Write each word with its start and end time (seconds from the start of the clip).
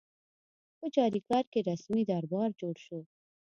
په 0.77 0.85
چاریکار 0.95 1.43
کې 1.51 1.59
رسمي 1.69 2.03
دربار 2.09 2.49
جوړ 2.61 2.75
شو. 2.85 2.99